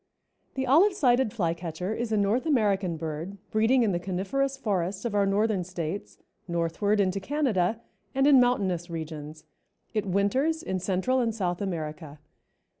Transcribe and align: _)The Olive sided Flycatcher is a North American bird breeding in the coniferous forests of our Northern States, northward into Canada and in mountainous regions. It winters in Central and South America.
_)The 0.55 0.65
Olive 0.65 0.93
sided 0.95 1.31
Flycatcher 1.31 1.93
is 1.93 2.11
a 2.11 2.17
North 2.17 2.47
American 2.47 2.97
bird 2.97 3.37
breeding 3.51 3.83
in 3.83 3.91
the 3.91 3.99
coniferous 3.99 4.57
forests 4.57 5.05
of 5.05 5.13
our 5.13 5.27
Northern 5.27 5.63
States, 5.63 6.17
northward 6.47 6.99
into 6.99 7.19
Canada 7.19 7.79
and 8.15 8.25
in 8.25 8.39
mountainous 8.39 8.89
regions. 8.89 9.43
It 9.93 10.07
winters 10.07 10.63
in 10.63 10.79
Central 10.79 11.19
and 11.19 11.35
South 11.35 11.61
America. 11.61 12.17